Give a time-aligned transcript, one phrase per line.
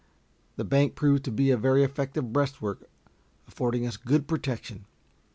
[0.55, 2.89] The bank proved to be a very effective breastwork,
[3.47, 4.85] affording us good protection.